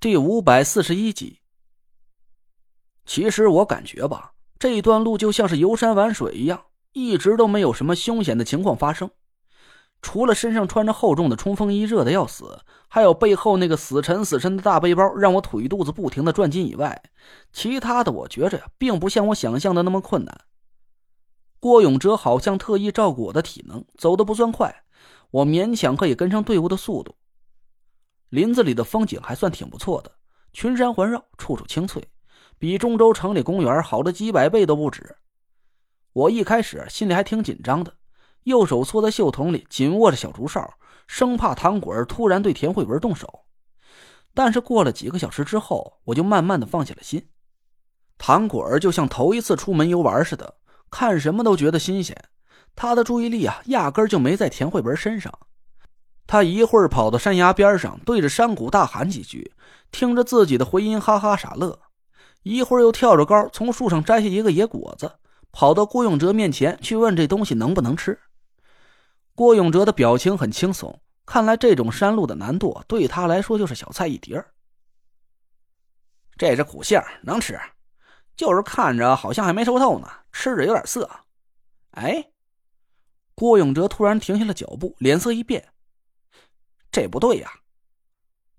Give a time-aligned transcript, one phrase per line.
[0.00, 1.40] 第五百四十一集。
[3.04, 9.10] 其实我感觉吧，这一段路就像是游山玩水一样，一直都没有什么凶险的情况发生。
[10.00, 17.02] 除了身上穿着厚重的冲锋衣热的要死，还有背后那个死沉死沉的大背包让我腿肚子不停的转筋以外，
[17.52, 20.40] 其他的我觉着呀，并不像我想象的那么困难。
[21.58, 24.82] 郭永哲好像特意照顾我的体能，走的不算快，
[25.30, 27.16] 我勉强可以跟上队伍的速度。
[28.30, 30.12] 林子里的风景还算挺不错的，
[30.52, 32.02] 群山环绕，处处青翠，
[32.58, 35.16] 比中州城里公园好了几百倍都不止。
[36.12, 37.92] 我一开始心里还挺紧张的，
[38.44, 40.74] 右手缩在袖筒里，紧握着小竹哨，
[41.08, 43.46] 生怕唐果儿突然对田慧文动手。
[44.32, 47.28] 但是过了几个小时之后，我就慢慢的放下了心。
[48.16, 50.54] 唐果儿就像头一次出门游玩似的，
[50.88, 52.16] 看什么都觉得新鲜，
[52.76, 55.36] 他的注意力啊，压根就没在田慧文身上。
[56.30, 59.52] 他一会儿跑到山崖边上，对着山谷大喊几句，
[59.90, 61.80] 听着自己的回音，哈哈傻乐；
[62.44, 65.10] 一会儿又跳着高，从树上摘下一个野果子，
[65.50, 68.16] 跑到郭永哲面前去问这东西能不能吃。
[69.34, 74.52] 郭永哲的表情很轻松，看来这种山路的难度对他来说就是小菜一碟儿。
[76.36, 77.58] 这是苦杏，能吃，
[78.36, 81.10] 就是看着好像还没熟透呢，吃着有点涩。
[81.90, 82.24] 哎，
[83.34, 85.66] 郭永哲突然停下了脚步，脸色一变。
[86.90, 87.50] 这不对呀！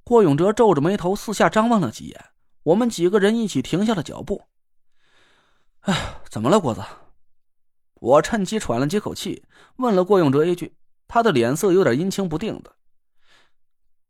[0.04, 2.26] 郭永哲皱着眉头，四下张望了几眼。
[2.64, 4.44] 我们几个人一起停下了脚步。
[5.82, 6.84] 哎，怎么了，郭子？
[7.96, 9.46] 我趁机喘了几口气，
[9.78, 10.76] 问了郭永哲一句。
[11.08, 12.74] 他的脸色有点阴晴不定的。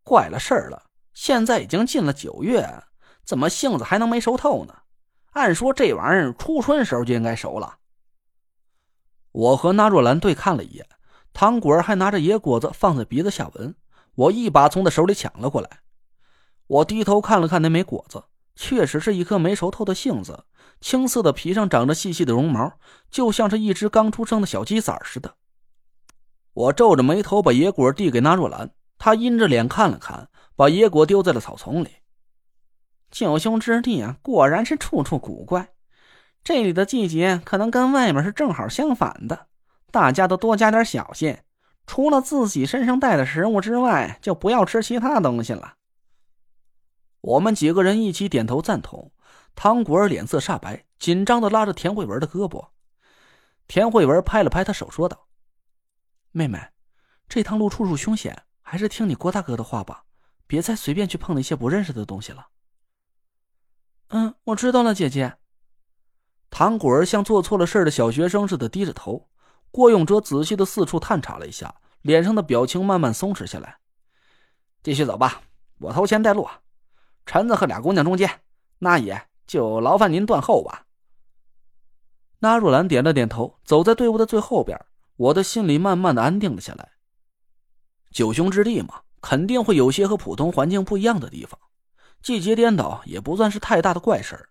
[0.04, 0.84] 怪了事儿了！
[1.14, 2.84] 现在已经进了九月，
[3.24, 4.74] 怎么杏子还能没熟透呢？
[5.32, 7.80] 按说这玩意儿初春时候就应该熟了。
[9.32, 10.88] 我和纳若兰对看了一眼，
[11.34, 13.74] 唐果儿还拿着野果子放在鼻子下闻。
[14.16, 15.70] 我一把从他手里抢了过来，
[16.68, 18.24] 我低头看了看那枚果子，
[18.56, 20.46] 确实是一颗没熟透的杏子，
[20.80, 22.74] 青色的皮上长着细细的绒毛，
[23.10, 25.36] 就像是一只刚出生的小鸡崽似的。
[26.54, 31.90] 我皱着眉头把野果递给纳若兰，她阴着脸看了看，把野果丢在了草丛里。
[33.10, 35.70] 九兄之地啊，果然是处处古怪，
[36.44, 39.48] 这里的季节可能跟外面是正好相反的，
[39.92, 41.38] 大家都多加点小心。
[41.86, 45.76] 除了自己身上带的食物之外，就不要吃其他东西了。
[47.22, 49.12] 我们几个人一起点头赞同。
[49.54, 52.70] 唐果儿脸色煞白，紧张的拉着田慧文的胳膊。
[53.68, 55.28] 田慧文拍了拍他手，说道
[56.32, 56.58] ：“妹妹，
[57.28, 60.06] 这趟路处处凶险，还是听你郭大哥的话吧，
[60.48, 62.48] 别再随便去碰那些不认识的东西了。
[64.08, 65.38] ”“嗯，我知道了，姐姐。”
[66.50, 69.30] 唐果儿像做错了事的小学生似的低着头。
[69.72, 73.78] 郭永哲仔细的四处探查了一下，脸上的表情慢慢松弛下来。
[74.84, 75.42] 继续走吧，
[75.80, 76.60] 我头前带路啊，
[77.26, 78.42] 陈子和俩姑娘中间，
[78.80, 80.86] 那也就劳烦您断后吧。
[82.40, 84.80] 那若兰点了点头，走在队伍的最后边。
[85.18, 86.94] 我的心里慢慢的安定了下来。
[88.10, 91.60] 九兄之地嘛，肯定会有些和普通环境不一样的地方，
[92.24, 94.50] 季节颠倒也不算是太大的怪事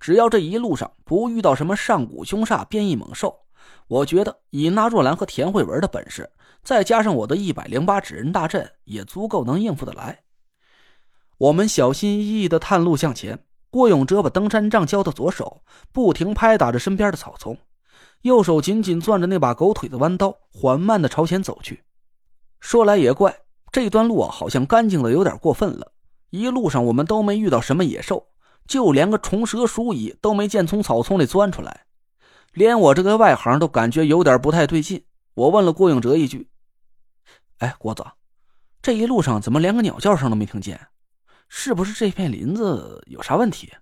[0.00, 3.46] 只要这一路上不遇到什么上古凶煞、变异猛兽。
[3.86, 6.30] 我觉得以那若兰和田慧文的本事，
[6.62, 10.20] 再加上我的一百零八纸人大阵，也足够能应付得来。
[11.38, 13.44] 我们小心翼翼的探路向前。
[13.70, 15.60] 郭永哲把登山杖交到左手，
[15.92, 17.58] 不停拍打着身边的草丛，
[18.22, 21.84] 右手紧紧攥着那把狗腿子弯刀，缓慢的朝前走去。
[22.60, 23.40] 说来也怪，
[23.70, 25.92] 这段路，好像干净的有点过分了。
[26.30, 28.28] 一路上我们都没遇到什么野兽，
[28.66, 31.84] 就连个虫蛇鼠蚁都没见从草丛里钻出来。
[32.52, 35.04] 连我这个外行都感觉有点不太对劲。
[35.34, 36.50] 我问了郭永哲一句
[37.58, 38.04] ：“哎，郭子，
[38.82, 40.88] 这一路上怎么连个鸟叫声都没听见？
[41.48, 43.72] 是不是这片林子有啥问题？”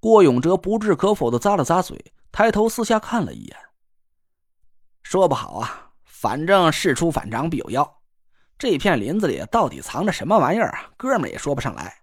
[0.00, 3.56] 郭永哲不置可否的咂了咂嘴，抬头四下看了一眼，
[5.02, 8.00] 说不好啊，反正事出反常必有妖。
[8.58, 10.90] 这片林子里到底藏着什么玩意儿啊？
[10.96, 12.02] 哥们也说不上来。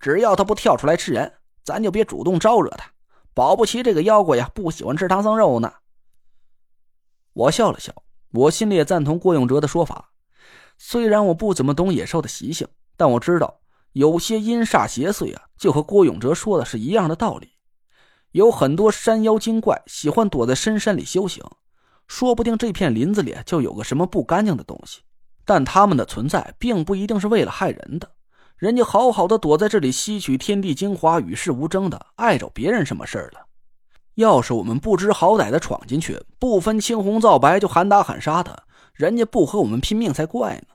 [0.00, 2.90] 只要他不跳出来吃人，咱就别主动招惹他。
[3.36, 5.70] 保不齐这个妖怪呀不喜欢吃唐僧肉呢。
[7.34, 7.92] 我笑了笑，
[8.32, 10.10] 我心里也赞同郭永哲的说法。
[10.78, 12.66] 虽然我不怎么懂野兽的习性，
[12.96, 13.60] 但我知道
[13.92, 17.50] 有些阴煞邪祟啊，就和郭永哲说的是一样的道理。
[18.30, 21.44] 有很多山妖精怪喜欢躲在深山里修行，
[22.06, 25.02] 说不定这片林子里就有个什么不干净的东西。
[25.44, 28.10] 但他们的存在并不一定是为了害人的。
[28.56, 33.46] 人家好好的躲在这里吸取天地精华，与世无争的，碍着别人什么事儿了？
[34.14, 38.62] 要是我们不知好歹的闯进去，不分青红皂白就喊打喊杀的，
[38.94, 40.74] 人家不和我们拼命才怪呢。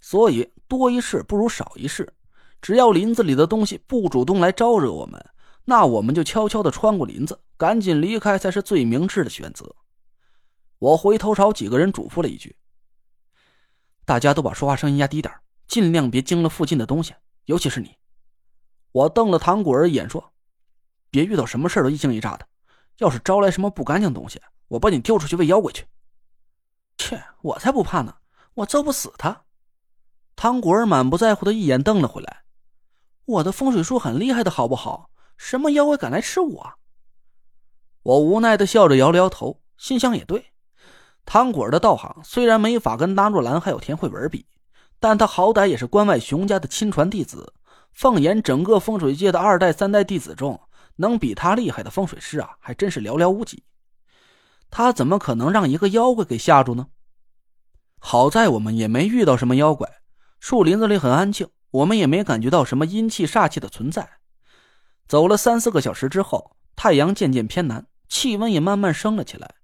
[0.00, 2.14] 所以多一事不如少一事，
[2.62, 5.20] 只要林子里的东西不主动来招惹我们，
[5.64, 9.74] 那我们就悄悄的穿过林子，赶紧离开才是最明智的选择。
[10.78, 12.54] 我回头朝几个人嘱咐了一句
[14.06, 15.34] ：“大家都把说话声音压低点，
[15.70, 17.14] 尽量别惊了附近的东西，
[17.44, 17.96] 尤其是你。”
[18.90, 20.32] 我瞪了唐果儿一眼说
[21.10, 22.44] ：“别遇到什么事都一惊一乍的，
[22.96, 25.86] 要是招来什么不干净东西，我把你丢出去喂妖怪去。”
[26.98, 28.16] 切，我才不怕呢，
[28.54, 29.44] 我揍不死他。
[30.34, 32.42] 唐果儿满不在乎的一眼瞪了回来
[33.24, 35.10] ：“我的风水术很厉害的，好不好？
[35.36, 36.72] 什么妖怪敢来吃我？”
[38.02, 40.52] 我无奈的笑着摇了摇头，心想也对。
[41.24, 44.46] 唐果儿的道行虽然没法跟纳若兰还有田慧文比，
[45.00, 47.52] 但他好歹也是关外熊家的亲传弟子。
[47.92, 50.60] 放眼整个风水界的二代、三代弟子中，
[50.96, 53.64] 能比他厉害的风水师啊，还真是寥寥无几。
[54.70, 56.86] 他怎么可能让一个妖怪给吓住呢？
[57.98, 59.90] 好在我们也没遇到什么妖怪，
[60.38, 64.08] 树林子里很安静，我们也没感觉到什么阴气、煞气的存在。
[65.08, 69.56] 走了三四个小时之后，太阳渐渐偏南，气温也慢慢升了起来。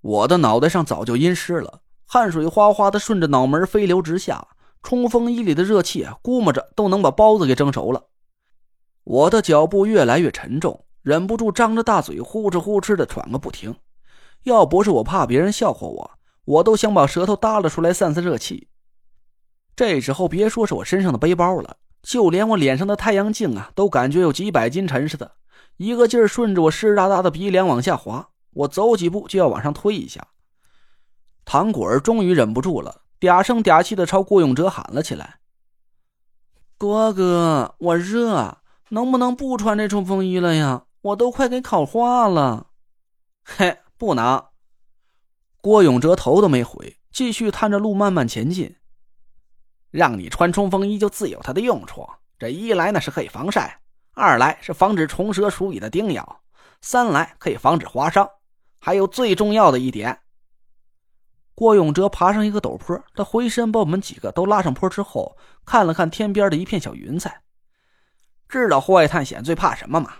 [0.00, 4.46] 我的脑袋上早就阴湿了，汗水哗哗的顺着脑门飞流直下，
[4.82, 8.04] 冲锋衣里的热气啊，估摸着都能把包子给蒸熟了。
[9.02, 13.74] 我的脚步越来越沉重，忍不住张着大嘴呼哧呼哧的喘个不停。
[14.44, 16.10] 要不是我怕别人笑话我，
[16.44, 18.68] 我都想把舌头耷拉出来散散热气。
[19.74, 25.32] 这时候别说是我身上的背包了，就连我脸上的太阳镜啊，都感觉有几百斤沉似的，
[25.76, 28.28] 一个劲儿顺着我湿哒哒的鼻梁往下滑。
[28.52, 30.28] 我走几步就要往上推一下，
[31.46, 35.38] 唐果儿终于忍不住了，嗲声嗲气的朝郭永哲喊了起来
[36.76, 38.58] ：“郭哥，我热，
[38.88, 40.86] 能不能不穿这冲锋衣了呀？
[41.02, 42.66] 我都快给烤化了。
[43.46, 44.44] ”“嘿，不能。”
[45.62, 48.76] 郭永哲头都没回，继续探着路慢慢前进。
[49.92, 52.04] 让你穿冲锋衣就自有它的用处，
[52.40, 53.80] 这一来呢是可以防晒，
[54.14, 56.40] 二来是防止虫蛇鼠蚁的叮咬，
[56.82, 58.28] 三来可以防止划伤。
[58.80, 60.18] 还有最重要的一点，
[61.56, 67.42] 郭永哲爬上一个陡坡，他回身把我们几个都拉上坡之后，看了看天边的一片小云彩，
[68.46, 70.12] 知道户外探险最怕什么吗？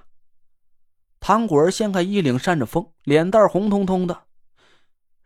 [1.21, 4.23] 唐果儿掀开衣领扇着风，脸蛋红彤彤的。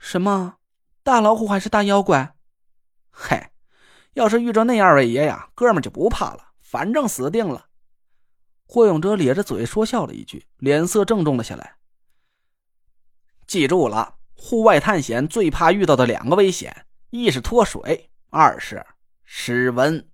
[0.01, 0.57] 什么？
[1.05, 2.35] 大老虎还是大妖怪？
[3.13, 3.51] 嘿，
[4.15, 7.67] 要是遇着那二位爷呀，哥们就不怕了，反正死定了。
[8.67, 11.77] 郭永哲咧着嘴说笑了一句，脸色郑重了下来。
[13.47, 18.87] 记住了，户外探险最怕遇到的两个危险，一是脱水，二是
[19.23, 20.10] 失温。